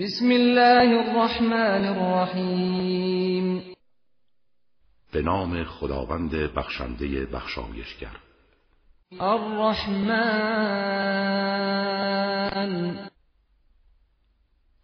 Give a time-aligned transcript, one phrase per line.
[0.00, 3.62] بسم الله الرحمن الرحیم
[5.12, 8.16] به نام خداوند بخشنده بخشایشگر.
[9.20, 10.14] الرحمن.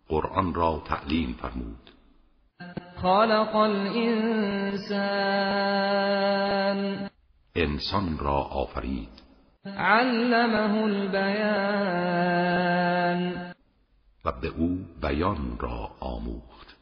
[0.09, 1.89] قرآن را تعلیم فرمود.
[2.95, 4.99] خلق الانسان.
[7.59, 9.09] انسان را آفرید.
[9.65, 12.29] علمه البیان.
[14.25, 16.77] و به او بیان را آموخت.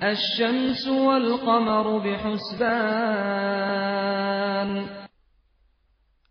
[0.00, 2.66] الشمس والقمر بحسبان.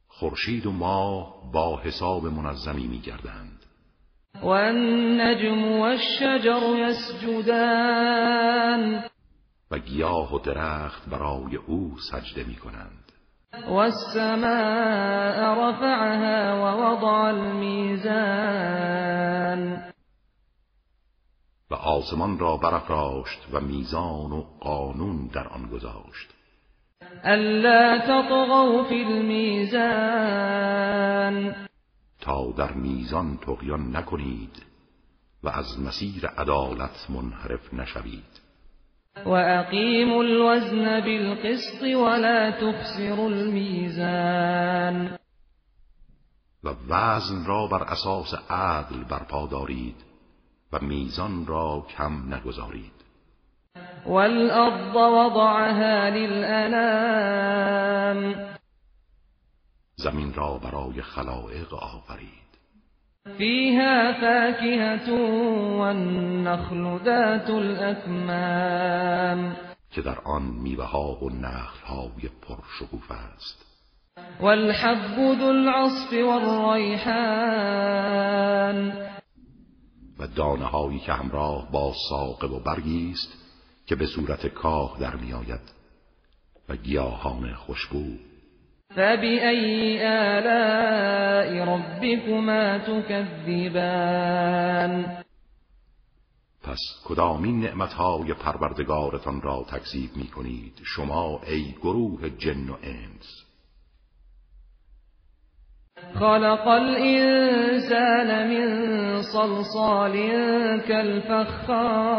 [0.08, 3.66] خورشید و ماه با حساب منظمی میگردند.
[4.41, 8.25] والنجم والشجر يسجدان.
[9.72, 13.05] و گیاه و درخت برای او سجده می کنند
[13.70, 18.56] والسماء رفعها ووضع الميزان.
[21.72, 26.36] و آسمان را برافراشت و میزان و قانون در آن گذاشت.
[27.25, 30.36] ألا تطغوا في الميزان.
[32.22, 34.66] تا در میزان تقیان نکنید
[35.44, 38.44] و از مسیر عدالت منحرف نشوید.
[39.25, 45.17] وأقيموا الوزن بالقسط ولا تخسروا الميزان.
[46.63, 49.95] و وزن را بر أساس عدل برپا دارید
[50.72, 52.95] و میزان را کم نگذارید.
[54.05, 57.55] والأرض وضعها للأنام.
[59.95, 62.44] زمین را برای خلائق آفرید.
[63.38, 65.12] فيها فاكهة
[65.80, 68.86] والنخل ذات الأكمام.
[69.92, 73.66] که در آن میوه ها و نخل های پرشکوفه است.
[74.40, 77.06] والحب ذو العصف والريحان
[80.20, 83.34] و دانه هایی که همراه با ساقه و برگی است
[83.85, 85.72] که به صورت کاه در میآید
[86.69, 88.03] و گیاهان خوشبو
[88.95, 94.25] فبأي آلاء ربكما تكذبان؟
[96.63, 103.45] پس کدامین نعمتهای پروردگارتان را تکذیب می کنید شما ای گروه جن و انس.
[106.13, 110.16] خلق الإنسان من صلصال
[110.88, 112.16] كالفخار.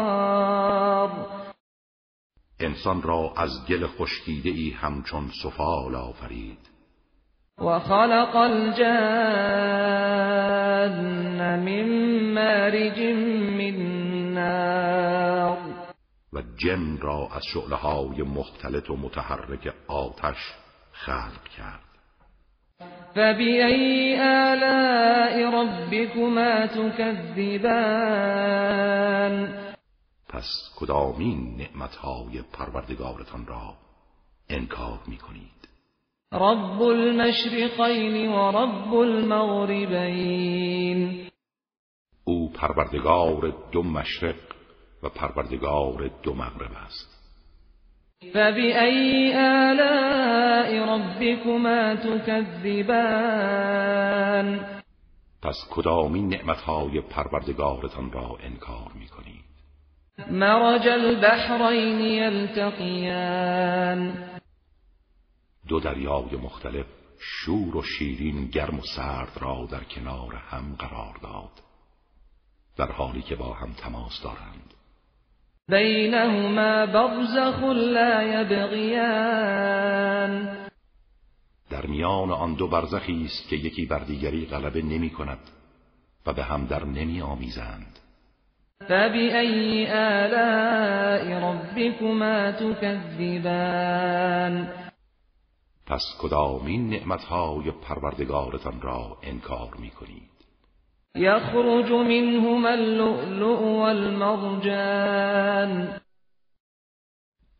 [2.59, 6.59] انسان را از گل خشکیده ای همچون سفال آفرید.
[7.57, 8.87] وخلق الجان
[11.59, 11.89] من
[12.33, 12.99] مارج
[13.57, 13.77] من
[14.33, 15.57] نار.
[16.33, 20.37] و جن را از شعله های مختلط و متحرک آتش
[20.91, 21.79] خلق کرد.
[23.15, 27.67] فبأي آلاء ربكما تكذبان؟
[30.29, 30.45] پس
[30.75, 33.73] کدامین نعمتهای پروردگارتان را
[34.49, 35.67] انکار می کنید
[36.31, 40.47] رب المشرقين ورب المغربين
[42.23, 44.35] او پروردگار دو مشرق
[45.03, 47.17] و پروردگار دو مغرب است.
[48.33, 53.17] فبأي آلاء ربكما تكذبان
[55.41, 59.46] پس کدامین نعمتهای پروردگارتان را انکار می کنید
[60.17, 63.47] مرج البحرين يلتقيان
[65.67, 66.85] دو دریای مختلف
[67.19, 71.51] شور و شیرین گرم و سرد را در کنار هم قرار داد.
[72.77, 74.73] در حالی که با هم تماس دارند.
[75.69, 79.87] بينهما برزخ لا يبغيان
[81.69, 85.39] در میان آن دو برزخی است که یکی بر دیگری غلبه نمی کند
[86.25, 87.99] و به هم در نمی آمیزند.
[88.81, 93.97] فبأي آلاء ربكما تكذبان
[95.85, 100.37] پس کدامین نعمتهای پروردگارتان را انکار می کنید
[101.15, 105.19] يخرج منهما اللؤلؤ والمرجان.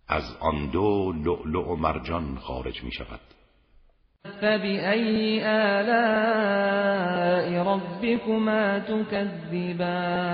[0.08, 3.20] از آن دو لؤلؤ و مرجان خارج می شود
[4.42, 7.08] فبأي آلاء
[7.64, 10.28] ربكما تكذبان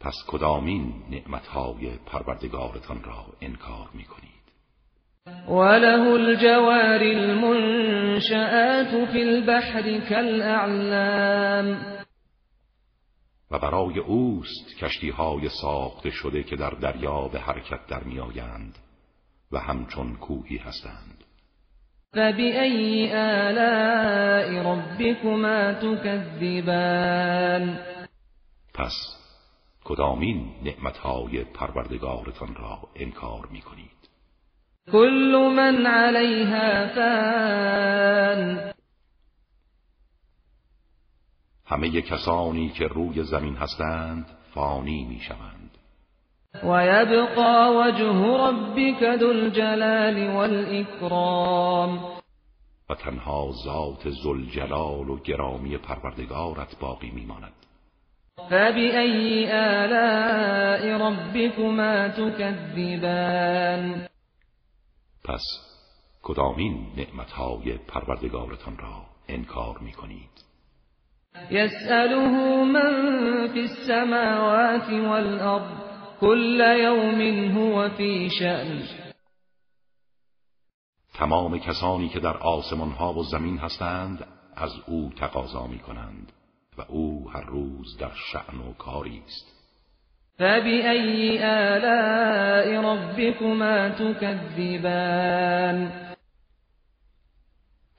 [0.00, 4.28] پس کدامین نعمتهای پروردگارتان را انکار می کنید
[5.48, 11.98] وله الجوار المنشآت في البحر كالأعلام
[13.50, 18.78] و برای اوست کشتی های ساخته شده که در دریا به حرکت در میآیند
[19.52, 21.17] و همچون کوهی هستند.
[22.12, 27.64] فبأي آلاء ربكما تكذبان؟
[28.74, 28.92] پس
[29.84, 33.98] کدامین نعمتهای پروردگارتان را انکار می کنید
[34.92, 38.72] كل من عليها فان.
[41.66, 45.67] همه کسانی که روی زمین هستند فانی می شوند
[46.64, 51.98] ويبقى وجه ربك ذو الجلال والإكرام.
[52.90, 57.52] و تنها ذات زلجلال و گرامی پروردگارت باقی میماند.
[58.50, 64.08] فبأي آلاء ربكما تكذبان؟
[65.24, 65.42] پس
[66.22, 70.44] کدامین نعمتهای پروردگارتان را انکار می کنید
[71.50, 75.87] يسأله من في السماوات والأرض.
[76.20, 77.20] كل يوم
[77.56, 78.82] هو في شأن.
[81.14, 84.26] تمام کسانی که در آسمان ها و زمین هستند
[84.56, 86.32] از او تقاضا می کنند
[86.78, 89.54] و او هر روز در شأن و کاری است.
[90.38, 95.28] فبأي آلاء ربكما تكذبان؟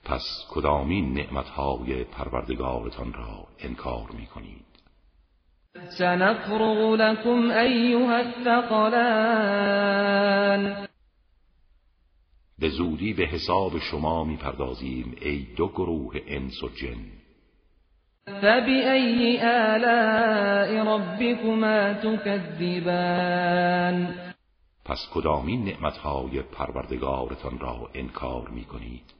[0.04, 4.69] پس کدامین نعمتهای پروردگارتان را انکار می کنید
[5.74, 9.30] سنفرغ لكم أيها الثقلان
[12.58, 16.98] به زودی به حساب شما می‌پردازیم ای دو گروه انس و جن.
[18.26, 23.28] فبأي آلاء ربكما تكذبان
[24.84, 29.19] پس کدامین نعمتهای پروردگارتان را انکار می کنید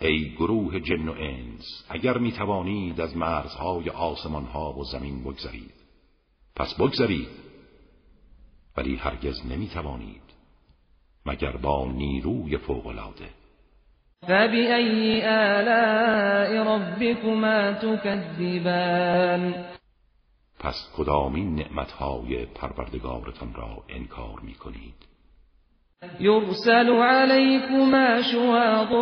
[0.00, 5.74] ای گروه جن و انس اگر می توانید از مرزهای آسمان ها و زمین بگذرید.
[6.56, 7.28] پس بگذرید
[8.76, 10.22] ولی هرگز نمی توانید
[11.26, 13.28] مگر با نیروی فوقالعاده.
[14.22, 19.54] فبأي آلاء ربكما تكذبان؟
[20.58, 25.08] پس کدامین نعمتهای پروردگارتان را انکار می کنید
[26.20, 28.92] يرسل عليكما شواظ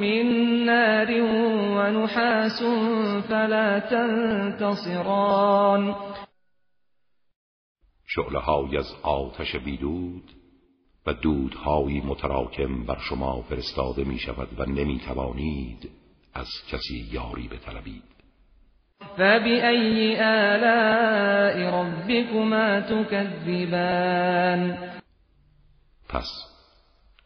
[0.00, 0.26] من
[0.66, 1.10] نار
[1.76, 2.62] ونحاس
[3.28, 5.14] فلا تنتصران.
[8.06, 10.22] شعله از آتش بیدود
[11.06, 15.90] و دودهایی متراکم بر شما فرستاده می شود و نمی توانید
[16.34, 18.02] از کسی یاری بطلبید.
[19.16, 24.16] فبأي آلاء ربكما تكذبان؟
[26.16, 26.44] پس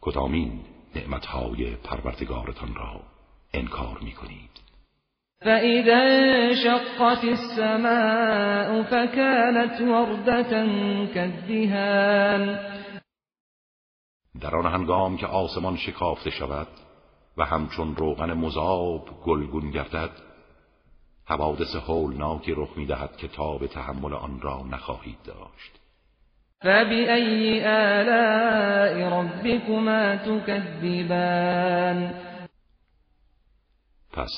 [0.01, 0.59] کدامین
[0.95, 3.01] نعمتهای پروردگارتان را
[3.53, 4.61] انکار می کنید
[5.41, 10.49] فإذا انشقت السماء فكانت وردة
[11.13, 12.59] كالدهان
[14.41, 16.67] در آن هنگام که آسمان شکافته شود
[17.37, 20.11] و همچون روغن مذاب گلگون گردد
[21.25, 25.80] حوادث هولناکی رخ می‌دهد که تاب تحمل آن را نخواهید داشت.
[26.63, 32.13] فبأي آلاء ربكما تكذبان؟
[34.13, 34.29] پس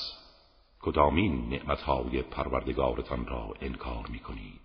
[0.82, 4.63] کدامین نعمتهای پروردگارتان را انکار می کنید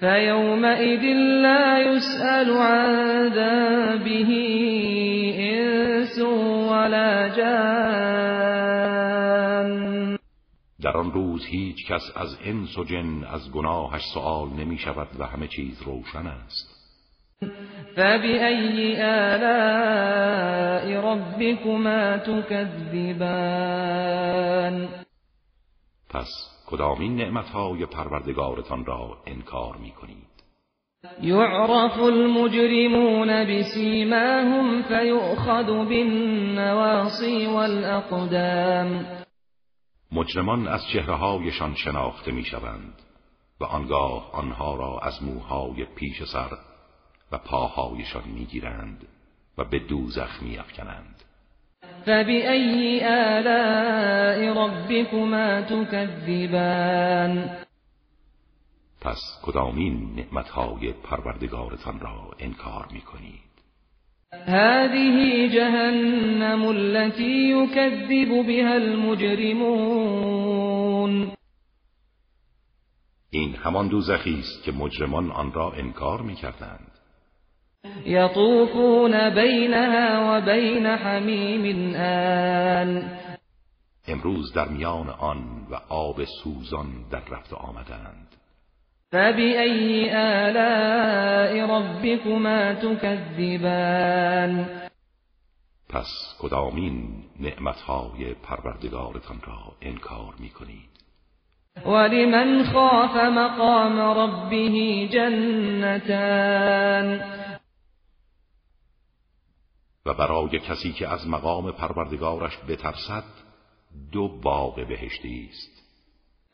[0.00, 1.02] فيومئذ
[1.42, 4.30] لا يسأل عن ذنبه
[5.38, 6.18] إنس
[6.70, 8.97] ولا جان
[10.82, 15.26] در آن روز هیچ کس از انس و جن از گناهش سؤال نمی شود و
[15.26, 16.78] همه چیز روشن است.
[17.96, 19.52] فبأي آلاء
[21.12, 23.28] ربكما تكذبان؟
[26.10, 26.28] پس
[26.66, 30.28] کدامین نعمتهای پروردگارتان را انکار می کنید
[31.22, 39.18] يعرف المجرمون بسيماهم فيؤخذ بالنواصي والأقدام.
[40.12, 43.02] مجرمان از چهرههایشان شناخته می شوند
[43.60, 46.58] و آنگاه آنها را از موهای پیش سر
[47.32, 49.08] و پاهایشان می گیرند
[49.58, 51.24] و به دوزخ می افکنند
[52.06, 57.50] فبأي آلاء ربكما تكذبان؟
[59.00, 63.47] پس کدامین نعمتهای پروردگارتان را انکار می کنید
[64.32, 70.12] هذه جهنم التي يكذب بها المجرمون.
[73.30, 76.90] این همان دوزخی است که مجرمان آن را انکار می‌کردند.
[78.04, 83.10] یطوفون بینها و بین حمیم آن.
[84.08, 88.37] امروز در میان آن و آب سوزان در رفت آمدند.
[89.12, 94.66] فبأي آلاء ربكما تكذبان؟
[95.88, 100.88] پس کدامین نعمتهای پروردگارتان را انکار می کنید
[101.86, 106.58] ولمن خاف مقام ربه جنتان؟
[110.06, 113.24] و برای کسی که از مقام پروردگارش بترسد
[114.12, 115.77] دو باغ بهشتی است.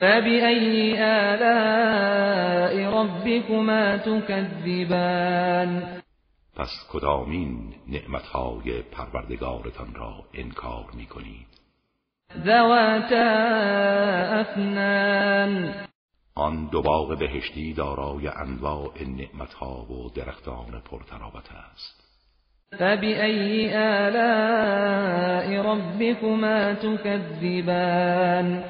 [0.01, 5.83] فبأي آلاء ربكما تكذبان؟
[6.57, 11.47] پس کدامین نعمتهای پروردگارتان را انکار می کنید
[12.45, 13.31] ذواتا
[14.41, 15.75] افنان
[16.35, 22.05] آن دو باغ بهشتی دارای انواع نعمتها و درختان پرتراوت است.
[22.79, 28.65] فبأي آلاء ربكما تكذبان؟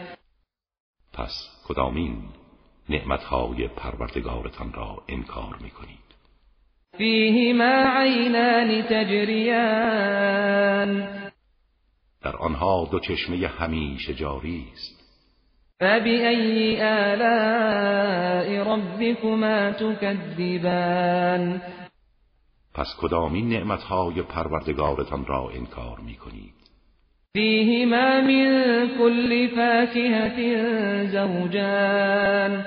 [1.15, 2.23] پس کدامین
[2.89, 5.99] نعمتهای پروردگارتان را انکار می کنید
[6.99, 10.09] فیهما عینان تجریان.
[12.23, 15.05] در آنها دو چشمه همیشه جاری است.
[15.81, 21.63] فبأي آلاء ربكما تكذبان
[22.75, 26.64] پس کدامین نعمتهای پروردگارتان را انکار می کنید
[27.37, 28.47] فيهما من
[28.99, 30.39] كل فاكهة
[31.07, 32.65] زوجان.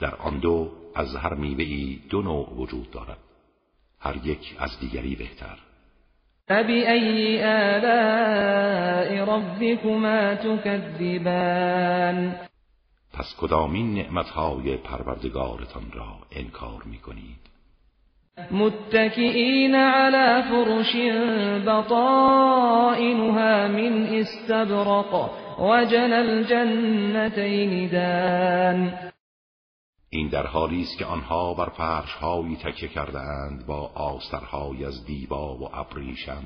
[0.00, 3.18] در آن دو از هر میوه دو نوع وجود دارد.
[4.00, 5.58] هر یک از دیگری بهتر.
[6.48, 12.34] فبأي آلاء ربكما تكذبان؟
[13.12, 17.55] پس کدامین نعمتهای پروردگارتان را انکار می کنید
[18.50, 20.96] متكئين على فرش
[21.66, 28.92] بطائنها من استبرق وجن الجنتين دان.
[30.10, 35.56] این در حالی است که آنها بر فرشهایی تکیه کرده اند با آسترهای از دیبا
[35.56, 36.44] و ابریشم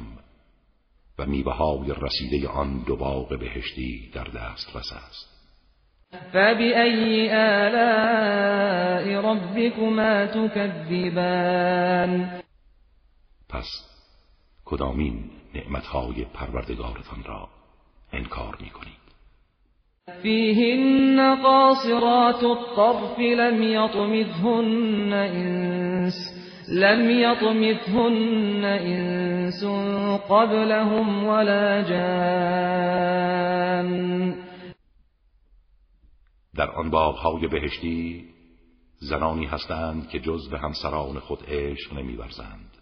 [1.18, 5.39] و میوه های رسیده آن دو باغ بهشتی در دست رس است.
[6.10, 11.60] فبأي آلاء ربكما تكذبان
[13.48, 13.66] پس
[14.64, 17.48] کدامین نعمتهای پروردگارتان را
[18.12, 19.00] انکار می کنید
[20.22, 26.14] فيهن قاصرات الطرف لم يطمثهن انس
[26.68, 29.64] لم يطمثهن انس
[30.30, 33.30] قبلهم ولا جان
[36.60, 38.24] در آن باغهای بهشتی
[38.98, 42.76] زنانی هستند که جز به همسران خود عشق نمیورزند.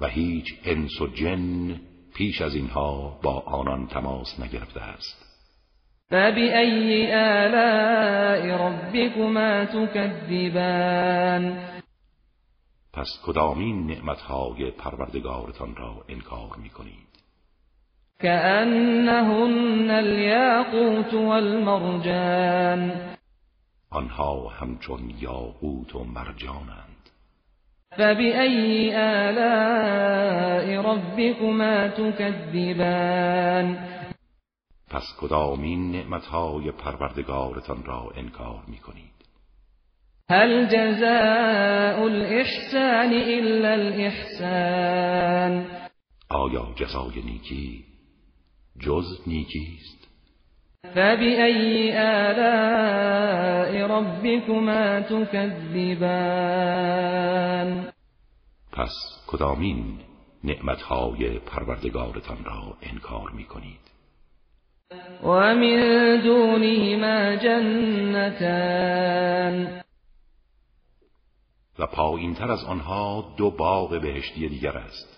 [0.00, 1.80] و هیچ انس و جن
[2.14, 5.24] پیش از اینها با آنان تماس نگرفته است.
[6.10, 11.58] فبأي آلاء ربكما تكذبان؟
[12.92, 17.07] پس کدامین نعمتهای پروردگارتان را انکار می‌کنید؟
[18.20, 22.92] كأنهن الياقوت والمرجان.
[23.92, 26.88] آنها همچون یاقوت و مرجانند.
[27.96, 33.78] فبأي آلاء ربكما تكذبان؟
[34.90, 39.18] پس کدامین نعمتهای پروردگارتان را انکار می کنید
[40.30, 45.66] هل جزاء الإحسان إلا الإحسان؟
[46.30, 47.84] آیا جزای نیکی
[48.80, 50.08] جز نیکیست.
[50.94, 56.28] فبأي آلاء ربكما تكذبان؟
[58.72, 58.92] پس
[59.26, 59.98] کدامین
[60.44, 63.80] نعمتهای پروردگارتان را انکار می کنید
[65.22, 68.88] ومن دونهما جنتان.
[71.78, 75.17] و پایینتر از آنها دو باغ بهشتی دیگر است.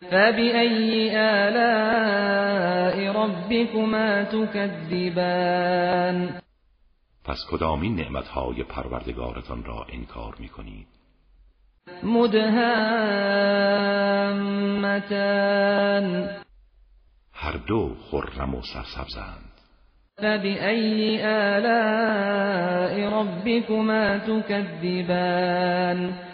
[0.00, 6.28] فبأي آلاء ربكما تكذبان
[7.24, 10.86] پس کدامین نعمتهای پروردگارتان را انکار می کنید
[12.02, 12.68] مدهامتان.
[17.32, 19.50] هر دو خرم و سرسبزند.
[20.18, 26.29] فبأي آلاء ربكما تكذبان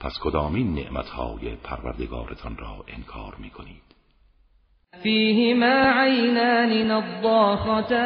[0.00, 3.82] پس کدامین نعمتهای پروردگارتان را انکار می کنید
[5.02, 8.00] فیهما عینان نضاختان.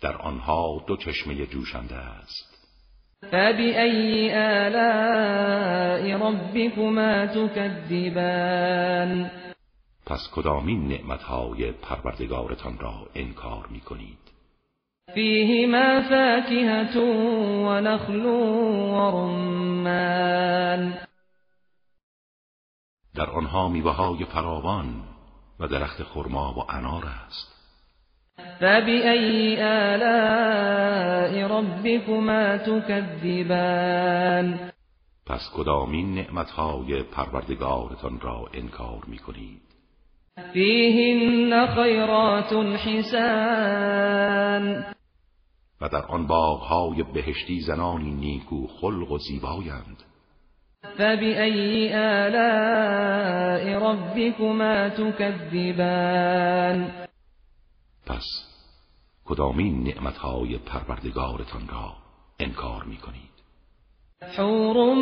[0.00, 2.56] در آنها دو چشمه جوشنده است.
[3.22, 9.30] فبأي آلاء ربكما تكذبان
[10.06, 14.35] پس کدامین نعمتهای پروردگارتان را انکار می کنید
[15.14, 16.98] فیهما فاکهة
[17.66, 20.94] و نخل و رمان
[23.14, 25.02] در آنها میوه‌های فراوان
[25.60, 27.56] و درخت خرما و انار است.
[28.60, 33.96] فبأي آلاء ربكما تكذبان؟
[35.26, 39.62] پس کدامین نعمتهای پروردگارتان را انکار می کنید
[40.52, 42.52] فیهن خیرات
[42.86, 44.56] حسان.
[45.80, 50.02] و در آن باغهای بهشتی زنانی نیکو خلق و زیبایند.
[50.98, 56.26] فبأي آلاء ربكما تكذبان؟
[58.06, 58.24] پس
[59.24, 61.92] کدامین نعمتهای پروردگارتان را
[62.40, 63.36] انکار می کنید
[64.22, 64.94] حور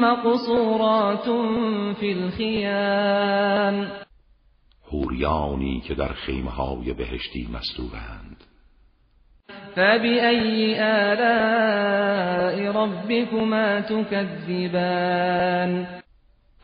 [0.00, 1.24] مقصورات
[2.00, 3.92] فی الخیام.
[4.82, 8.44] حوریانی که در خیمه های بهشتی مستورند.
[9.76, 15.20] فبأي آلاء ربكما تكذبان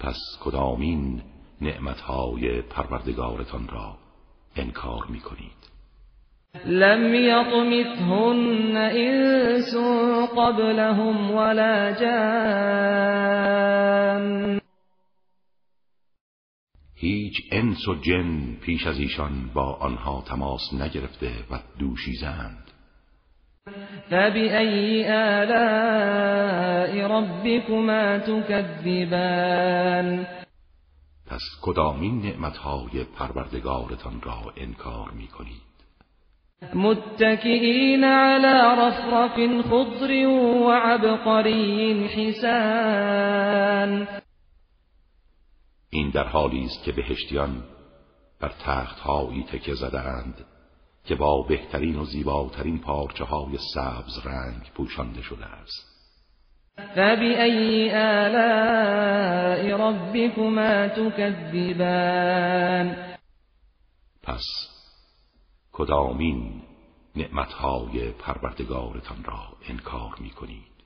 [0.00, 1.22] پس کدامین
[1.60, 3.98] نعمتهای پروردگارتان را
[4.56, 5.66] انکار می کنید
[6.66, 9.74] لم يطمثهن انس
[10.36, 13.36] قبلهم ولا جان
[16.94, 22.65] هیچ انس و جن پیش از ایشان با آنها تماس نگرفته و دوشیزند
[24.10, 30.26] فبأي آلاء ربكما تكذبان
[31.26, 35.66] پس کدامین نعمتهای پروردگارتان را انکار می کنید
[36.74, 40.26] متكئين على رفرف خضر
[40.66, 44.08] وعبقري حسان.
[45.90, 47.64] این در حالی است که بهشتیان
[48.40, 50.44] بر تختهایی تکه زدهاند.
[51.06, 55.96] که با بهترین و زیباترین پارچه های سبز رنگ پوشانده شده است.
[56.94, 62.36] فبأي آلاء ربكما تكذبان؟
[64.22, 64.44] پس
[65.72, 66.62] کدامین
[67.16, 70.76] نعمتهای پروردگارتان را انکار می کنید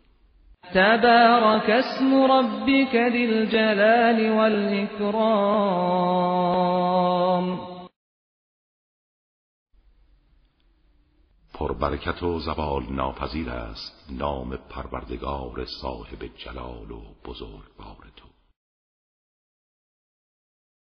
[0.75, 5.71] تبارك اسم ربك ذي الجلال والإكرام
[11.61, 14.07] پربرکت و زوال ناپذیر است.
[14.11, 18.30] نام پروردگار صاحب جلال و بزرگوار تو.